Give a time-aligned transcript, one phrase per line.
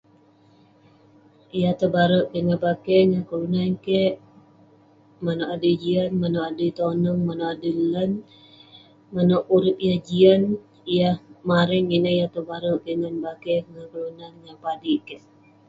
[1.59, 4.13] Yah tebare kek ngan bakeh, ngan kelunan kek;
[5.25, 8.11] manouk adui jian, manouk adui toneng, manouk adui lan,
[9.13, 10.41] manouk urip yah jian,
[10.97, 11.15] yah
[11.49, 11.87] mareng.
[11.97, 15.23] Ineh yah tebare kek ngan bakeh, ngan kelunan, ngan padik kek.